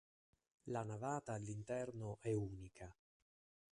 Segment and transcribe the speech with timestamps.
[0.63, 2.91] La navata all'interno è unica.